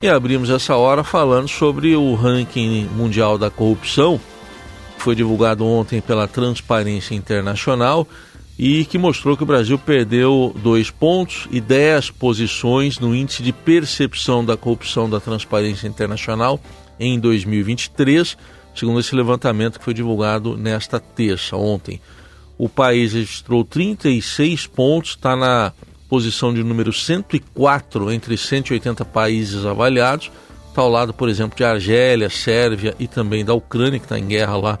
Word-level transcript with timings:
E 0.00 0.06
abrimos 0.06 0.48
essa 0.48 0.76
hora 0.76 1.02
falando 1.02 1.48
sobre 1.48 1.96
o 1.96 2.14
ranking 2.14 2.84
mundial 2.94 3.36
da 3.36 3.50
corrupção, 3.50 4.20
que 4.96 5.02
foi 5.02 5.16
divulgado 5.16 5.66
ontem 5.66 6.00
pela 6.00 6.28
Transparência 6.28 7.16
Internacional 7.16 8.06
e 8.56 8.84
que 8.84 8.96
mostrou 8.96 9.36
que 9.36 9.42
o 9.42 9.46
Brasil 9.46 9.76
perdeu 9.76 10.54
dois 10.62 10.88
pontos 10.88 11.48
e 11.50 11.60
dez 11.60 12.12
posições 12.12 13.00
no 13.00 13.12
índice 13.12 13.42
de 13.42 13.52
percepção 13.52 14.44
da 14.44 14.56
corrupção 14.56 15.10
da 15.10 15.18
Transparência 15.18 15.88
Internacional 15.88 16.60
em 17.00 17.18
2023, 17.18 18.38
segundo 18.76 19.00
esse 19.00 19.16
levantamento 19.16 19.80
que 19.80 19.84
foi 19.84 19.94
divulgado 19.94 20.56
nesta 20.56 21.00
terça, 21.00 21.56
ontem. 21.56 22.00
O 22.56 22.68
país 22.68 23.14
registrou 23.14 23.64
36 23.64 24.64
pontos, 24.68 25.10
está 25.10 25.34
na 25.34 25.72
posição 26.08 26.54
de 26.54 26.64
número 26.64 26.92
104 26.92 28.10
entre 28.10 28.36
180 28.36 29.04
países 29.04 29.66
avaliados. 29.66 30.30
Está 30.68 30.82
ao 30.82 30.88
lado, 30.88 31.12
por 31.12 31.28
exemplo, 31.28 31.56
de 31.56 31.64
Argélia, 31.64 32.30
Sérvia 32.30 32.94
e 32.98 33.06
também 33.06 33.44
da 33.44 33.54
Ucrânia, 33.54 33.98
que 33.98 34.04
está 34.04 34.18
em 34.18 34.26
guerra 34.26 34.56
lá 34.56 34.78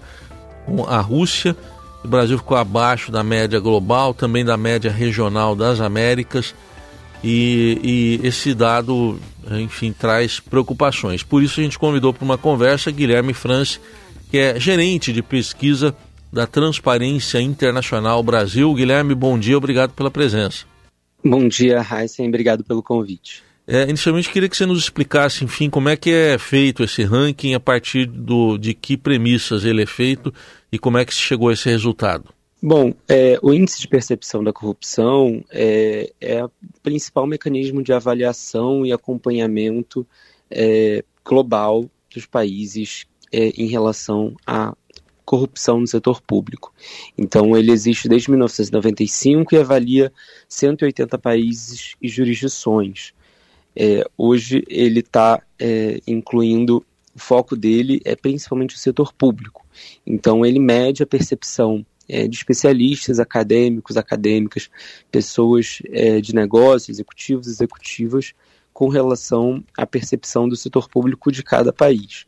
com 0.64 0.84
a 0.84 1.00
Rússia. 1.00 1.56
O 2.04 2.08
Brasil 2.08 2.38
ficou 2.38 2.56
abaixo 2.56 3.10
da 3.10 3.22
média 3.22 3.58
global, 3.58 4.14
também 4.14 4.44
da 4.44 4.56
média 4.56 4.90
regional 4.90 5.54
das 5.54 5.80
Américas. 5.80 6.54
E, 7.22 8.20
e 8.22 8.26
esse 8.26 8.54
dado, 8.54 9.18
enfim, 9.50 9.92
traz 9.92 10.38
preocupações. 10.38 11.22
Por 11.22 11.42
isso 11.42 11.58
a 11.58 11.62
gente 11.62 11.78
convidou 11.78 12.14
para 12.14 12.24
uma 12.24 12.38
conversa 12.38 12.92
Guilherme 12.92 13.34
France, 13.34 13.80
que 14.30 14.38
é 14.38 14.60
gerente 14.60 15.12
de 15.12 15.20
pesquisa 15.20 15.94
da 16.32 16.46
Transparência 16.46 17.40
Internacional 17.40 18.22
Brasil. 18.22 18.72
Guilherme, 18.72 19.14
bom 19.14 19.36
dia, 19.38 19.58
obrigado 19.58 19.90
pela 19.90 20.10
presença. 20.10 20.64
Bom 21.24 21.48
dia, 21.48 21.80
Heisen. 21.80 22.28
Obrigado 22.28 22.64
pelo 22.64 22.82
convite. 22.82 23.42
É, 23.66 23.82
inicialmente 23.82 24.30
queria 24.30 24.48
que 24.48 24.56
você 24.56 24.64
nos 24.64 24.78
explicasse, 24.78 25.44
enfim, 25.44 25.68
como 25.68 25.90
é 25.90 25.96
que 25.96 26.10
é 26.10 26.38
feito 26.38 26.82
esse 26.82 27.02
ranking, 27.02 27.52
a 27.52 27.60
partir 27.60 28.06
do, 28.06 28.56
de 28.56 28.72
que 28.72 28.96
premissas 28.96 29.62
ele 29.64 29.82
é 29.82 29.86
feito 29.86 30.32
e 30.72 30.78
como 30.78 30.96
é 30.96 31.04
que 31.04 31.12
se 31.12 31.20
chegou 31.20 31.50
a 31.50 31.52
esse 31.52 31.68
resultado. 31.68 32.32
Bom, 32.62 32.94
é, 33.06 33.38
o 33.42 33.52
índice 33.52 33.80
de 33.80 33.86
percepção 33.86 34.42
da 34.42 34.54
corrupção 34.54 35.44
é, 35.50 36.10
é 36.18 36.42
o 36.42 36.50
principal 36.82 37.26
mecanismo 37.26 37.82
de 37.82 37.92
avaliação 37.92 38.86
e 38.86 38.92
acompanhamento 38.92 40.06
é, 40.50 41.04
global 41.22 41.84
dos 42.12 42.24
países 42.24 43.06
é, 43.30 43.48
em 43.50 43.66
relação 43.66 44.34
à 44.46 44.74
corrupção 45.28 45.78
no 45.78 45.86
setor 45.86 46.22
público. 46.22 46.72
Então, 47.16 47.54
ele 47.54 47.70
existe 47.70 48.08
desde 48.08 48.30
1995 48.30 49.54
e 49.54 49.58
avalia 49.58 50.10
180 50.48 51.18
países 51.18 51.94
e 52.00 52.08
jurisdições. 52.08 53.12
É, 53.76 54.08
hoje, 54.16 54.64
ele 54.66 55.00
está 55.00 55.42
é, 55.58 56.00
incluindo, 56.06 56.82
o 57.14 57.18
foco 57.18 57.54
dele 57.54 58.00
é 58.06 58.16
principalmente 58.16 58.74
o 58.74 58.78
setor 58.78 59.12
público. 59.12 59.66
Então, 60.06 60.46
ele 60.46 60.58
mede 60.58 61.02
a 61.02 61.06
percepção 61.06 61.84
é, 62.08 62.26
de 62.26 62.34
especialistas, 62.34 63.20
acadêmicos, 63.20 63.98
acadêmicas, 63.98 64.70
pessoas 65.10 65.82
é, 65.90 66.22
de 66.22 66.34
negócios, 66.34 66.88
executivos, 66.88 67.48
executivas, 67.48 68.32
com 68.72 68.88
relação 68.88 69.62
à 69.76 69.84
percepção 69.84 70.48
do 70.48 70.56
setor 70.56 70.88
público 70.88 71.30
de 71.30 71.42
cada 71.42 71.70
país. 71.70 72.27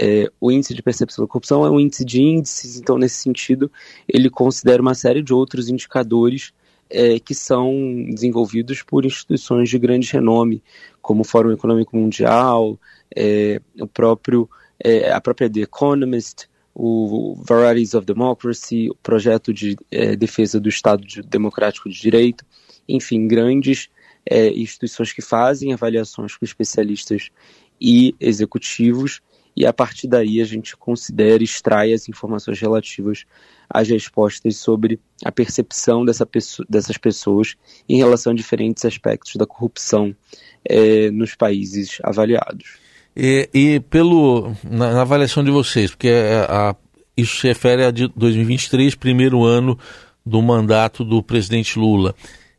É, 0.00 0.30
o 0.40 0.52
índice 0.52 0.74
de 0.74 0.80
percepção 0.80 1.24
da 1.24 1.28
corrupção 1.28 1.66
é 1.66 1.70
um 1.70 1.80
índice 1.80 2.04
de 2.04 2.22
índices, 2.22 2.78
então, 2.78 2.96
nesse 2.96 3.16
sentido, 3.16 3.68
ele 4.06 4.30
considera 4.30 4.80
uma 4.80 4.94
série 4.94 5.20
de 5.20 5.34
outros 5.34 5.68
indicadores 5.68 6.52
é, 6.88 7.18
que 7.18 7.34
são 7.34 7.74
desenvolvidos 8.08 8.80
por 8.80 9.04
instituições 9.04 9.68
de 9.68 9.76
grande 9.76 10.12
renome, 10.12 10.62
como 11.02 11.22
o 11.22 11.24
Fórum 11.24 11.50
Econômico 11.50 11.96
Mundial, 11.96 12.78
é, 13.14 13.60
o 13.80 13.88
próprio, 13.88 14.48
é, 14.78 15.10
a 15.10 15.20
própria 15.20 15.50
The 15.50 15.62
Economist, 15.62 16.48
o 16.72 17.34
Varieties 17.44 17.94
of 17.94 18.06
Democracy, 18.06 18.88
o 18.88 18.94
projeto 18.94 19.52
de 19.52 19.76
é, 19.90 20.14
defesa 20.14 20.60
do 20.60 20.68
Estado 20.68 21.04
de, 21.04 21.22
Democrático 21.22 21.88
de 21.88 22.00
Direito, 22.00 22.46
enfim, 22.88 23.26
grandes 23.26 23.88
é, 24.24 24.50
instituições 24.50 25.12
que 25.12 25.20
fazem 25.20 25.72
avaliações 25.72 26.36
com 26.36 26.44
especialistas 26.44 27.30
e 27.80 28.14
executivos 28.20 29.20
e 29.58 29.66
a 29.66 29.72
partir 29.72 30.06
daí 30.06 30.40
a 30.40 30.44
gente 30.44 30.76
considera, 30.76 31.42
extrai 31.42 31.92
as 31.92 32.08
informações 32.08 32.60
relativas 32.60 33.24
às 33.68 33.88
respostas 33.88 34.56
sobre 34.56 35.00
a 35.24 35.32
percepção 35.32 36.04
dessa 36.04 36.24
pessoa, 36.24 36.64
dessas 36.70 36.96
pessoas 36.96 37.56
em 37.88 37.96
relação 37.96 38.32
a 38.32 38.36
diferentes 38.36 38.84
aspectos 38.84 39.34
da 39.34 39.44
corrupção 39.44 40.14
é, 40.64 41.10
nos 41.10 41.34
países 41.34 41.98
avaliados. 42.04 42.78
E, 43.16 43.50
e 43.52 43.80
pelo 43.80 44.52
na, 44.62 44.92
na, 44.92 45.00
avaliação 45.00 45.42
de 45.42 45.50
vocês, 45.50 45.90
porque 45.90 46.08
a, 46.08 46.70
a, 46.70 46.76
isso 47.16 47.40
se 47.40 47.48
refere 47.48 47.84
a 47.84 47.90
2023, 47.90 48.94
primeiro 48.94 49.42
ano 49.42 49.76
do 50.24 50.40
mandato 50.40 51.04
do 51.04 51.20
presidente 51.20 51.80
Lula. 51.80 52.14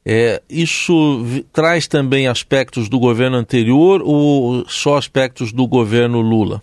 É, 0.06 0.42
isso 0.50 1.24
traz 1.54 1.88
também 1.88 2.28
aspectos 2.28 2.90
do 2.90 3.00
governo 3.00 3.38
anterior 3.38 4.02
ou 4.04 4.68
só 4.68 4.98
aspectos 4.98 5.54
do 5.54 5.66
governo 5.66 6.20
Lula? 6.20 6.62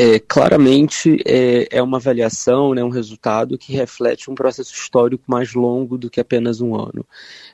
É, 0.00 0.20
claramente 0.20 1.20
é, 1.26 1.66
é, 1.76 1.82
uma 1.82 1.96
avaliação, 1.96 2.72
né, 2.72 2.84
um 2.84 2.88
resultado 2.88 3.58
que 3.58 3.72
reflete 3.72 4.30
um 4.30 4.34
processo 4.36 4.72
histórico 4.72 5.24
mais 5.26 5.54
longo 5.54 5.98
do 5.98 6.08
que 6.08 6.20
apenas 6.20 6.60
um 6.60 6.76
ano. 6.76 7.04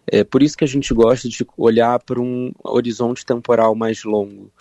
É 0.06 0.22
por 0.22 0.42
isso 0.42 0.54
que 0.54 0.62
a 0.62 0.68
gente 0.68 0.92
gosta 0.92 1.26
de 1.26 1.42
olhar 1.56 1.98
para 2.00 2.20
um 2.20 2.52
horizonte 2.62 3.24
temporal 3.24 3.74
mais 3.74 4.04
longo. 4.04 4.52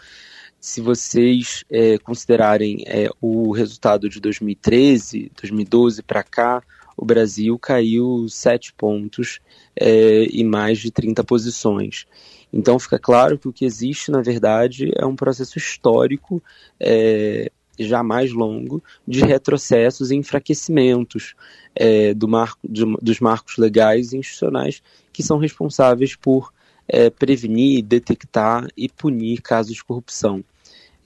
Se 0.61 0.79
vocês 0.79 1.65
é, 1.69 1.97
considerarem 1.97 2.85
é, 2.87 3.09
o 3.19 3.51
resultado 3.51 4.07
de 4.07 4.21
2013, 4.21 5.29
2012 5.41 6.03
para 6.03 6.23
cá, 6.23 6.63
o 6.95 7.03
Brasil 7.03 7.59
caiu 7.59 8.29
sete 8.29 8.71
pontos 8.71 9.41
é, 9.75 10.23
e 10.31 10.41
mais 10.45 10.79
de 10.79 10.89
30 10.89 11.21
posições. 11.25 12.07
Então 12.53 12.79
fica 12.79 12.97
claro 12.97 13.37
que 13.37 13.49
o 13.49 13.51
que 13.51 13.65
existe, 13.65 14.09
na 14.09 14.21
verdade, 14.21 14.89
é 14.95 15.05
um 15.05 15.17
processo 15.17 15.57
histórico 15.57 16.41
é, 16.79 17.51
já 17.79 18.03
mais 18.03 18.31
longo 18.31 18.83
de 19.07 19.21
retrocessos 19.21 20.11
e 20.11 20.15
enfraquecimentos 20.15 21.33
é, 21.75 22.13
do 22.13 22.27
marco, 22.27 22.59
de, 22.63 22.83
dos 23.01 23.19
marcos 23.19 23.57
legais 23.57 24.13
e 24.13 24.17
institucionais 24.17 24.81
que 25.11 25.23
são 25.23 25.37
responsáveis 25.37 26.15
por 26.15 26.51
é, 26.87 27.09
prevenir, 27.09 27.83
detectar 27.83 28.67
e 28.75 28.89
punir 28.89 29.41
casos 29.41 29.75
de 29.75 29.83
corrupção. 29.83 30.43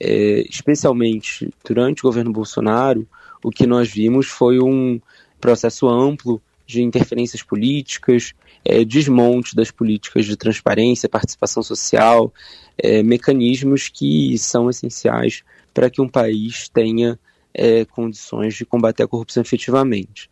É, 0.00 0.44
especialmente 0.48 1.50
durante 1.64 2.00
o 2.00 2.08
governo 2.08 2.32
Bolsonaro, 2.32 3.06
o 3.42 3.50
que 3.50 3.66
nós 3.66 3.90
vimos 3.90 4.26
foi 4.26 4.60
um 4.60 5.00
processo 5.40 5.88
amplo 5.88 6.40
de 6.66 6.82
interferências 6.82 7.42
políticas, 7.42 8.34
é, 8.64 8.84
desmonte 8.84 9.56
das 9.56 9.70
políticas 9.70 10.26
de 10.26 10.36
transparência, 10.36 11.08
participação 11.08 11.62
social, 11.62 12.32
é, 12.76 13.02
mecanismos 13.02 13.88
que 13.88 14.36
são 14.38 14.68
essenciais 14.68 15.42
para 15.78 15.88
que 15.88 16.02
um 16.02 16.08
país 16.08 16.68
tenha 16.68 17.16
é, 17.54 17.84
condições 17.84 18.56
de 18.56 18.66
combater 18.66 19.04
a 19.04 19.06
corrupção 19.06 19.40
efetivamente. 19.40 20.28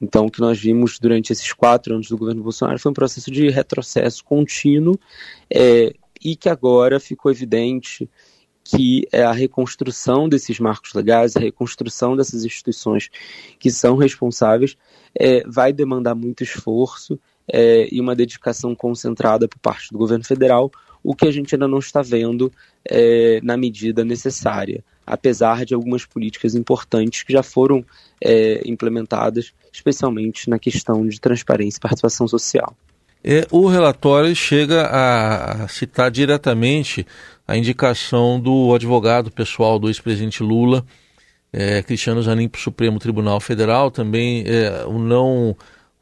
Então, 0.00 0.24
o 0.24 0.30
que 0.30 0.40
nós 0.40 0.58
vimos 0.58 0.98
durante 0.98 1.30
esses 1.30 1.52
quatro 1.52 1.92
anos 1.92 2.08
do 2.08 2.16
governo 2.16 2.42
Bolsonaro 2.42 2.78
foi 2.78 2.90
um 2.90 2.94
processo 2.94 3.30
de 3.30 3.50
retrocesso 3.50 4.24
contínuo 4.24 4.98
é, 5.52 5.92
e 6.24 6.34
que 6.34 6.48
agora 6.48 6.98
ficou 6.98 7.30
evidente 7.30 8.08
que 8.64 9.06
é 9.12 9.22
a 9.22 9.32
reconstrução 9.32 10.26
desses 10.26 10.58
marcos 10.58 10.94
legais, 10.94 11.36
a 11.36 11.40
reconstrução 11.40 12.16
dessas 12.16 12.46
instituições 12.46 13.10
que 13.58 13.70
são 13.70 13.94
responsáveis, 13.94 14.74
é, 15.14 15.42
vai 15.46 15.70
demandar 15.70 16.14
muito 16.14 16.42
esforço 16.42 17.20
é, 17.46 17.86
e 17.92 18.00
uma 18.00 18.16
dedicação 18.16 18.74
concentrada 18.74 19.46
por 19.46 19.58
parte 19.58 19.92
do 19.92 19.98
governo 19.98 20.24
federal, 20.24 20.70
o 21.02 21.14
que 21.14 21.26
a 21.26 21.30
gente 21.30 21.54
ainda 21.54 21.68
não 21.68 21.78
está 21.78 22.02
vendo 22.02 22.52
é, 22.88 23.40
na 23.42 23.56
medida 23.56 24.04
necessária, 24.04 24.82
apesar 25.06 25.64
de 25.64 25.74
algumas 25.74 26.04
políticas 26.04 26.54
importantes 26.54 27.22
que 27.22 27.32
já 27.32 27.42
foram 27.42 27.84
é, 28.22 28.62
implementadas, 28.66 29.52
especialmente 29.72 30.50
na 30.50 30.58
questão 30.58 31.06
de 31.06 31.20
transparência 31.20 31.78
e 31.78 31.80
participação 31.80 32.26
social. 32.28 32.76
É, 33.22 33.46
o 33.50 33.66
relatório 33.66 34.34
chega 34.34 34.86
a 34.86 35.66
citar 35.68 36.10
diretamente 36.10 37.06
a 37.46 37.56
indicação 37.56 38.38
do 38.38 38.74
advogado 38.74 39.30
pessoal 39.30 39.78
do 39.78 39.88
ex-presidente 39.88 40.42
Lula, 40.42 40.84
é, 41.52 41.82
Cristiano 41.82 42.22
Zanin, 42.22 42.48
para 42.48 42.58
o 42.58 42.62
Supremo 42.62 42.98
Tribunal 42.98 43.40
Federal, 43.40 43.90
também 43.90 44.44
é, 44.46 44.84
o 44.86 44.98
não 44.98 45.56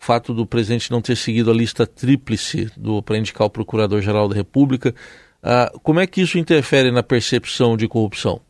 fato 0.06 0.32
do 0.32 0.46
presidente 0.46 0.92
não 0.92 1.02
ter 1.02 1.16
seguido 1.16 1.50
a 1.50 1.54
lista 1.54 1.84
tríplice 1.84 2.70
para 3.04 3.18
indicar 3.18 3.44
o 3.44 3.50
Procurador-Geral 3.50 4.28
da 4.28 4.36
República. 4.36 4.94
Ah, 5.42 5.72
como 5.82 5.98
é 5.98 6.06
que 6.06 6.20
isso 6.20 6.38
interfere 6.38 6.92
na 6.92 7.02
percepção 7.02 7.76
de 7.76 7.88
corrupção? 7.88 8.40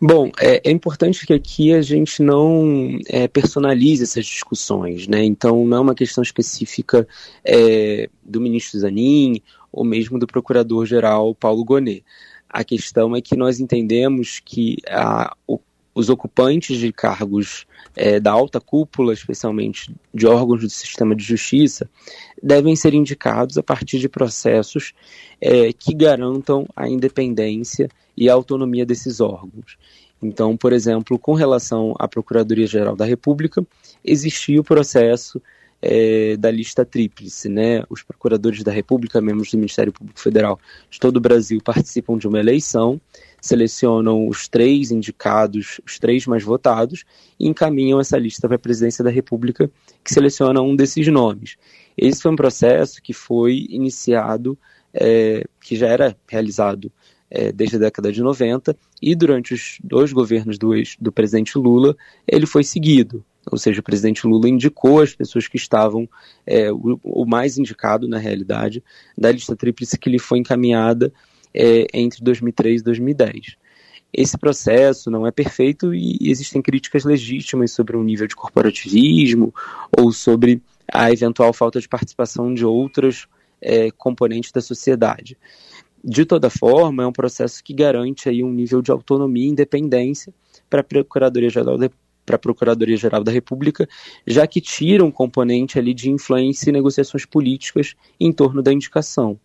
Bom, 0.00 0.30
é, 0.40 0.60
é, 0.68 0.70
importante 0.70 1.26
que 1.26 1.32
aqui 1.32 1.72
a 1.72 1.82
gente 1.82 2.22
não 2.22 2.96
é, 3.08 3.26
personalize 3.26 4.04
essas 4.04 4.24
discussões, 4.24 5.08
né? 5.08 5.24
Então 5.24 5.64
não 5.66 5.78
é 5.78 5.80
uma 5.80 5.94
questão 5.94 6.22
específica 6.22 7.08
é, 7.44 8.08
do 8.22 8.40
ministro 8.40 8.78
Zanin 8.78 9.40
ou 9.72 9.84
mesmo 9.84 10.16
do 10.16 10.28
procurador-geral 10.28 11.34
Paulo 11.34 11.64
Gonet. 11.64 12.04
A 12.48 12.62
questão 12.62 13.16
é 13.16 13.20
que 13.20 13.36
nós 13.36 13.58
entendemos 13.58 14.40
que 14.44 14.76
a, 14.88 15.34
o, 15.44 15.58
os 15.94 16.08
ocupantes 16.08 16.78
de 16.78 16.92
cargos 16.92 17.66
é, 17.94 18.18
da 18.18 18.32
alta 18.32 18.60
cúpula, 18.60 19.12
especialmente 19.12 19.94
de 20.12 20.26
órgãos 20.26 20.60
do 20.60 20.70
sistema 20.70 21.14
de 21.14 21.22
justiça, 21.22 21.88
devem 22.42 22.74
ser 22.74 22.94
indicados 22.94 23.56
a 23.56 23.62
partir 23.62 23.98
de 23.98 24.08
processos 24.08 24.92
é, 25.40 25.72
que 25.72 25.94
garantam 25.94 26.66
a 26.74 26.88
independência 26.88 27.88
e 28.16 28.28
a 28.28 28.34
autonomia 28.34 28.84
desses 28.84 29.20
órgãos. 29.20 29.76
Então, 30.22 30.56
por 30.56 30.72
exemplo, 30.72 31.18
com 31.18 31.34
relação 31.34 31.94
à 31.98 32.08
Procuradoria-Geral 32.08 32.96
da 32.96 33.04
República, 33.04 33.64
existia 34.04 34.60
o 34.60 34.64
processo 34.64 35.40
é, 35.82 36.34
da 36.38 36.50
lista 36.50 36.82
tríplice, 36.82 37.46
né? 37.46 37.84
Os 37.90 38.02
procuradores 38.02 38.62
da 38.62 38.72
República, 38.72 39.20
membros 39.20 39.50
do 39.50 39.58
Ministério 39.58 39.92
Público 39.92 40.18
Federal 40.18 40.58
de 40.90 40.98
todo 40.98 41.18
o 41.18 41.20
Brasil, 41.20 41.60
participam 41.62 42.16
de 42.16 42.26
uma 42.26 42.40
eleição, 42.40 42.98
selecionam 43.44 44.26
os 44.26 44.48
três 44.48 44.90
indicados, 44.90 45.78
os 45.86 45.98
três 45.98 46.26
mais 46.26 46.42
votados, 46.42 47.04
e 47.38 47.46
encaminham 47.46 48.00
essa 48.00 48.16
lista 48.16 48.48
para 48.48 48.56
a 48.56 48.58
Presidência 48.58 49.04
da 49.04 49.10
República, 49.10 49.70
que 50.02 50.14
seleciona 50.14 50.62
um 50.62 50.74
desses 50.74 51.06
nomes. 51.08 51.56
Esse 51.94 52.22
foi 52.22 52.32
um 52.32 52.36
processo 52.36 53.02
que 53.02 53.12
foi 53.12 53.66
iniciado, 53.68 54.58
é, 54.94 55.44
que 55.60 55.76
já 55.76 55.88
era 55.88 56.16
realizado 56.26 56.90
é, 57.30 57.52
desde 57.52 57.76
a 57.76 57.80
década 57.80 58.10
de 58.10 58.22
90, 58.22 58.74
e 59.02 59.14
durante 59.14 59.52
os 59.52 59.76
dois 59.84 60.10
governos 60.10 60.56
do, 60.56 60.74
ex, 60.74 60.96
do 60.98 61.12
presidente 61.12 61.58
Lula, 61.58 61.94
ele 62.26 62.46
foi 62.46 62.64
seguido 62.64 63.22
ou 63.52 63.58
seja, 63.58 63.80
o 63.80 63.84
presidente 63.84 64.26
Lula 64.26 64.48
indicou 64.48 65.02
as 65.02 65.14
pessoas 65.14 65.46
que 65.46 65.58
estavam, 65.58 66.08
é, 66.46 66.72
o, 66.72 66.98
o, 67.02 67.26
mais 67.26 67.58
indicado, 67.58 68.08
na 68.08 68.16
realidade, 68.16 68.82
da 69.18 69.30
lista 69.30 69.54
tríplice 69.54 69.98
que 69.98 70.08
lhe 70.08 70.18
foi 70.18 70.38
encaminhada 70.38 71.12
é, 71.54 71.86
entre 71.94 72.22
2003 72.22 72.80
e 72.80 72.84
2010. 72.84 73.56
Esse 74.12 74.38
processo 74.38 75.10
não 75.10 75.26
é 75.26 75.32
perfeito 75.32 75.92
e 75.92 76.18
existem 76.22 76.62
críticas 76.62 77.04
legítimas 77.04 77.72
sobre 77.72 77.96
o 77.96 78.02
nível 78.02 78.26
de 78.26 78.36
corporativismo 78.36 79.52
ou 79.96 80.12
sobre 80.12 80.62
a 80.92 81.10
eventual 81.10 81.52
falta 81.52 81.80
de 81.80 81.88
participação 81.88 82.54
de 82.54 82.64
outras 82.64 83.26
é, 83.60 83.90
componentes 83.90 84.52
da 84.52 84.60
sociedade. 84.60 85.36
De 86.02 86.24
toda 86.24 86.50
forma, 86.50 87.02
é 87.02 87.06
um 87.06 87.12
processo 87.12 87.64
que 87.64 87.72
garante 87.72 88.28
aí 88.28 88.44
um 88.44 88.52
nível 88.52 88.82
de 88.82 88.90
autonomia 88.90 89.46
e 89.46 89.50
independência 89.50 90.32
para 90.68 90.80
a 90.80 90.84
Procuradoria-Geral 90.84 91.78
para 92.26 92.36
a 92.36 92.38
Procuradoria-Geral 92.38 93.22
da 93.22 93.30
República, 93.30 93.86
já 94.26 94.46
que 94.46 94.60
tira 94.60 95.04
um 95.04 95.10
componente 95.10 95.78
ali 95.78 95.92
de 95.92 96.10
influência 96.10 96.70
e 96.70 96.72
negociações 96.72 97.26
políticas 97.26 97.94
em 98.18 98.32
torno 98.32 98.62
da 98.62 98.72
indicação. 98.72 99.38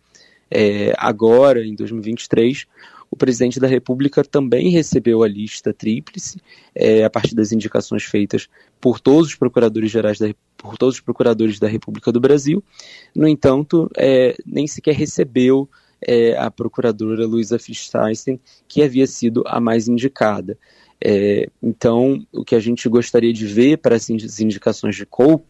É, 0.50 0.92
agora, 0.96 1.64
em 1.64 1.74
2023, 1.74 2.66
o 3.10 3.16
presidente 3.16 3.58
da 3.58 3.66
República 3.66 4.22
também 4.22 4.70
recebeu 4.70 5.22
a 5.22 5.28
lista 5.28 5.72
tríplice, 5.72 6.40
é, 6.74 7.04
a 7.04 7.10
partir 7.10 7.34
das 7.34 7.50
indicações 7.50 8.04
feitas 8.04 8.48
por 8.80 9.00
todos 9.00 9.28
os 9.28 9.34
procuradores 9.34 9.90
gerais 9.90 10.18
da, 10.18 10.32
por 10.56 10.78
todos 10.78 10.96
os 10.96 11.00
procuradores 11.00 11.58
da 11.58 11.66
República 11.66 12.12
do 12.12 12.20
Brasil. 12.20 12.62
No 13.14 13.26
entanto, 13.26 13.90
é, 13.96 14.36
nem 14.46 14.66
sequer 14.66 14.94
recebeu 14.94 15.68
é, 16.00 16.36
a 16.38 16.50
procuradora 16.50 17.26
Luísa 17.26 17.58
Fichtenstein, 17.58 18.38
que 18.68 18.82
havia 18.82 19.06
sido 19.06 19.42
a 19.46 19.60
mais 19.60 19.88
indicada. 19.88 20.56
É, 21.02 21.48
então, 21.62 22.24
o 22.30 22.44
que 22.44 22.54
a 22.54 22.60
gente 22.60 22.88
gostaria 22.88 23.32
de 23.32 23.46
ver 23.46 23.78
para 23.78 23.96
essas 23.96 24.38
indicações 24.38 24.94
de, 24.94 25.06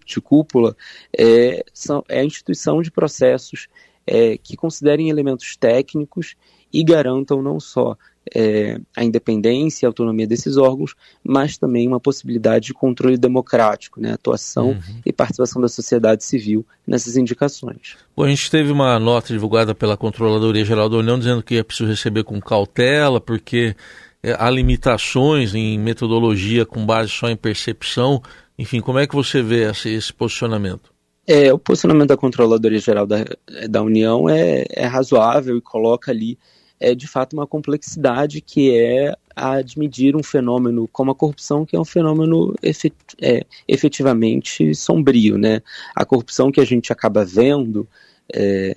de 0.07 0.21
cúpula 0.21 0.77
é, 1.17 1.65
são, 1.75 2.05
é 2.09 2.21
a 2.21 2.25
instituição 2.25 2.81
de 2.81 2.91
processos 2.91 3.69
é, 4.07 4.37
que 4.39 4.57
considerem 4.57 5.09
elementos 5.09 5.57
técnicos 5.57 6.35
e 6.73 6.85
garantam 6.85 7.43
não 7.43 7.59
só 7.59 7.97
é, 8.35 8.79
a 8.97 9.05
independência 9.05 9.85
e 9.85 9.87
autonomia 9.87 10.27
desses 10.27 10.57
órgãos, 10.57 10.95
mas 11.25 11.59
também 11.59 11.89
uma 11.89 11.99
possibilidade 11.99 12.67
de 12.67 12.75
controle 12.75 13.17
democrático, 13.17 14.01
né, 14.01 14.13
atuação 14.13 14.71
uhum. 14.71 15.01
e 15.05 15.13
participação 15.13 15.61
da 15.61 15.69
sociedade 15.69 16.25
civil 16.25 16.65
nessas 16.87 17.17
indicações. 17.17 17.97
Bom, 18.17 18.25
a 18.25 18.29
gente 18.29 18.51
teve 18.51 18.71
uma 18.71 18.99
nota 18.99 19.33
divulgada 19.33 19.75
pela 19.75 19.97
Controladoria 19.97 20.65
Geral 20.65 20.89
da 20.89 20.99
União 20.99 21.19
dizendo 21.19 21.43
que 21.43 21.57
é 21.57 21.63
preciso 21.63 21.89
receber 21.89 22.25
com 22.25 22.41
cautela, 22.41 23.21
porque 23.21 23.75
é, 24.23 24.37
há 24.39 24.51
limitações 24.51 25.55
em 25.55 25.79
metodologia 25.79 26.65
com 26.65 26.85
base 26.85 27.11
só 27.11 27.29
em 27.29 27.37
percepção. 27.37 28.23
Enfim, 28.59 28.81
como 28.81 28.99
é 28.99 29.07
que 29.07 29.15
você 29.15 29.43
vê 29.43 29.71
esse, 29.71 29.89
esse 29.89 30.13
posicionamento? 30.13 30.93
É, 31.27 31.53
o 31.53 31.59
posicionamento 31.59 32.09
da 32.09 32.17
Controladoria 32.17 32.81
Geral 32.81 33.07
da, 33.07 33.25
da 33.69 33.83
União 33.83 34.29
é, 34.29 34.65
é 34.71 34.87
razoável 34.87 35.57
e 35.57 35.61
coloca 35.61 36.11
ali, 36.11 36.39
é, 36.79 36.95
de 36.95 37.07
fato, 37.07 37.35
uma 37.35 37.47
complexidade 37.47 38.41
que 38.41 38.75
é 38.75 39.15
admitir 39.37 40.17
um 40.17 40.23
fenômeno 40.23 40.89
como 40.89 41.11
a 41.11 41.15
corrupção, 41.15 41.65
que 41.65 41.77
é 41.77 41.81
um 41.81 41.85
fenômeno 41.85 42.55
efet, 42.63 42.95
é, 43.21 43.45
efetivamente 43.69 44.75
sombrio. 44.75 45.39
Né? 45.39 45.63
A 45.95 46.05
corrupção 46.05 46.51
que 46.51 46.61
a 46.61 46.65
gente 46.65 46.93
acaba 46.93 47.25
vendo 47.25 47.87
é, 48.33 48.75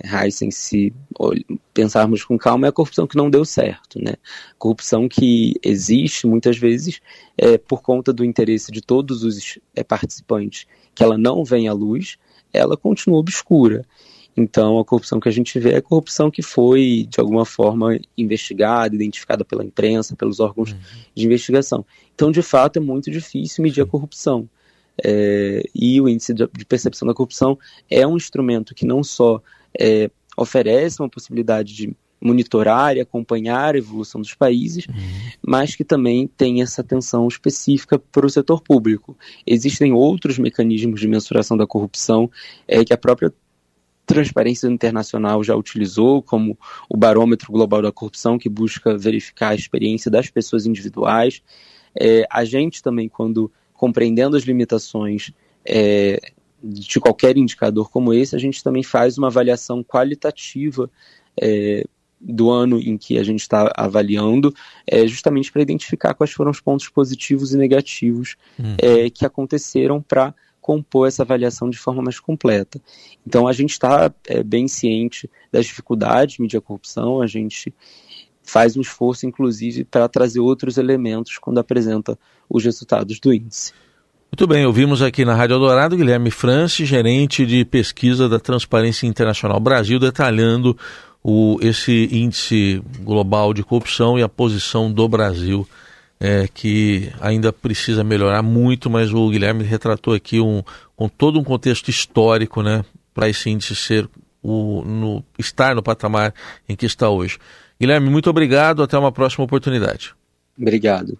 se 0.50 0.92
pensarmos 1.72 2.24
com 2.24 2.36
calma, 2.38 2.66
é 2.66 2.70
a 2.70 2.72
corrupção 2.72 3.06
que 3.06 3.16
não 3.16 3.30
deu 3.30 3.44
certo. 3.44 4.02
Né? 4.02 4.14
Corrupção 4.58 5.08
que 5.08 5.54
existe 5.62 6.26
muitas 6.26 6.56
vezes 6.56 7.00
é, 7.36 7.58
por 7.58 7.82
conta 7.82 8.12
do 8.12 8.24
interesse 8.24 8.72
de 8.72 8.80
todos 8.80 9.22
os 9.22 9.58
é, 9.74 9.82
participantes, 9.82 10.66
que 10.94 11.02
ela 11.02 11.18
não 11.18 11.44
vem 11.44 11.68
à 11.68 11.72
luz, 11.72 12.16
ela 12.54 12.76
continua 12.76 13.18
obscura. 13.18 13.84
Então, 14.36 14.80
a 14.80 14.84
corrupção 14.84 15.20
que 15.20 15.28
a 15.28 15.32
gente 15.32 15.58
vê 15.60 15.72
é 15.72 15.76
a 15.76 15.82
corrupção 15.82 16.30
que 16.30 16.42
foi, 16.42 17.06
de 17.08 17.20
alguma 17.20 17.44
forma, 17.44 17.98
investigada, 18.18 18.94
identificada 18.94 19.44
pela 19.44 19.64
imprensa, 19.64 20.16
pelos 20.16 20.40
órgãos 20.40 20.72
uhum. 20.72 20.78
de 21.14 21.24
investigação. 21.24 21.86
Então, 22.14 22.32
de 22.32 22.42
fato, 22.42 22.78
é 22.78 22.80
muito 22.80 23.10
difícil 23.10 23.62
medir 23.62 23.82
a 23.82 23.86
corrupção. 23.86 24.48
É, 25.04 25.62
e 25.74 26.00
o 26.00 26.08
índice 26.08 26.32
de 26.32 26.64
percepção 26.64 27.06
da 27.06 27.14
corrupção 27.14 27.58
é 27.90 28.06
um 28.06 28.16
instrumento 28.16 28.74
que 28.74 28.86
não 28.86 29.02
só 29.02 29.40
é, 29.78 30.10
oferece 30.36 31.00
uma 31.00 31.08
possibilidade 31.08 31.74
de 31.74 31.96
monitorar 32.24 32.96
e 32.96 33.00
acompanhar 33.00 33.74
a 33.74 33.78
evolução 33.78 34.20
dos 34.20 34.34
países, 34.34 34.86
uhum. 34.86 34.94
mas 35.46 35.76
que 35.76 35.84
também 35.84 36.26
tem 36.26 36.62
essa 36.62 36.80
atenção 36.80 37.28
específica 37.28 37.98
para 37.98 38.24
o 38.24 38.30
setor 38.30 38.62
público. 38.62 39.16
Existem 39.46 39.92
outros 39.92 40.38
mecanismos 40.38 41.00
de 41.00 41.06
mensuração 41.06 41.54
da 41.54 41.66
corrupção 41.66 42.30
é, 42.66 42.82
que 42.82 42.94
a 42.94 42.98
própria 42.98 43.32
Transparência 44.06 44.68
Internacional 44.68 45.42
já 45.42 45.54
utilizou, 45.54 46.22
como 46.22 46.58
o 46.88 46.96
Barômetro 46.96 47.50
Global 47.50 47.80
da 47.80 47.92
Corrupção, 47.92 48.38
que 48.38 48.48
busca 48.48 48.96
verificar 48.96 49.50
a 49.50 49.54
experiência 49.54 50.10
das 50.10 50.28
pessoas 50.28 50.66
individuais. 50.66 51.42
É, 51.98 52.26
a 52.30 52.44
gente 52.44 52.82
também, 52.82 53.08
quando 53.08 53.50
compreendendo 53.72 54.36
as 54.36 54.44
limitações 54.44 55.30
é, 55.64 56.20
de 56.62 57.00
qualquer 57.00 57.36
indicador 57.36 57.90
como 57.90 58.12
esse, 58.12 58.36
a 58.36 58.38
gente 58.38 58.62
também 58.62 58.82
faz 58.82 59.16
uma 59.16 59.28
avaliação 59.28 59.82
qualitativa 59.82 60.90
é, 61.40 61.84
do 62.24 62.50
ano 62.50 62.78
em 62.78 62.96
que 62.96 63.18
a 63.18 63.22
gente 63.22 63.40
está 63.40 63.70
avaliando, 63.76 64.54
é, 64.86 65.06
justamente 65.06 65.52
para 65.52 65.62
identificar 65.62 66.14
quais 66.14 66.32
foram 66.32 66.50
os 66.50 66.60
pontos 66.60 66.88
positivos 66.88 67.52
e 67.52 67.58
negativos 67.58 68.36
uhum. 68.58 68.76
é, 68.78 69.10
que 69.10 69.26
aconteceram 69.26 70.00
para 70.00 70.34
compor 70.60 71.06
essa 71.06 71.22
avaliação 71.22 71.68
de 71.68 71.76
forma 71.76 72.02
mais 72.02 72.18
completa. 72.18 72.80
Então, 73.26 73.46
a 73.46 73.52
gente 73.52 73.72
está 73.72 74.10
é, 74.26 74.42
bem 74.42 74.66
ciente 74.66 75.28
das 75.52 75.66
dificuldades 75.66 76.36
de 76.36 76.42
medir 76.42 76.56
a 76.56 76.60
corrupção, 76.62 77.20
a 77.20 77.26
gente 77.26 77.72
faz 78.42 78.74
um 78.76 78.80
esforço, 78.80 79.26
inclusive, 79.26 79.84
para 79.84 80.08
trazer 80.08 80.40
outros 80.40 80.78
elementos 80.78 81.36
quando 81.38 81.58
apresenta 81.58 82.18
os 82.48 82.64
resultados 82.64 83.20
do 83.20 83.32
índice. 83.32 83.72
Muito 84.32 84.46
bem, 84.48 84.66
ouvimos 84.66 85.00
aqui 85.00 85.24
na 85.24 85.34
Rádio 85.34 85.54
Eldorado 85.54 85.96
Guilherme 85.96 86.30
Franci, 86.30 86.84
gerente 86.84 87.46
de 87.46 87.64
pesquisa 87.64 88.28
da 88.28 88.40
Transparência 88.40 89.06
Internacional 89.06 89.60
Brasil, 89.60 89.98
detalhando 89.98 90.76
o, 91.24 91.58
esse 91.62 92.10
índice 92.12 92.82
global 93.00 93.54
de 93.54 93.64
corrupção 93.64 94.18
e 94.18 94.22
a 94.22 94.28
posição 94.28 94.92
do 94.92 95.08
Brasil, 95.08 95.66
é, 96.20 96.46
que 96.46 97.10
ainda 97.18 97.50
precisa 97.50 98.04
melhorar 98.04 98.42
muito, 98.42 98.90
mas 98.90 99.12
o 99.12 99.30
Guilherme 99.30 99.64
retratou 99.64 100.12
aqui 100.12 100.38
um, 100.38 100.62
com 100.94 101.08
todo 101.08 101.40
um 101.40 101.44
contexto 101.44 101.88
histórico 101.88 102.62
né, 102.62 102.84
para 103.14 103.28
esse 103.28 103.48
índice 103.48 103.74
ser 103.74 104.08
o, 104.42 104.82
no, 104.82 105.24
estar 105.38 105.74
no 105.74 105.82
patamar 105.82 106.34
em 106.68 106.76
que 106.76 106.84
está 106.84 107.08
hoje. 107.08 107.38
Guilherme, 107.80 108.10
muito 108.10 108.28
obrigado. 108.28 108.82
Até 108.82 108.98
uma 108.98 109.10
próxima 109.10 109.44
oportunidade. 109.44 110.14
Obrigado. 110.58 111.18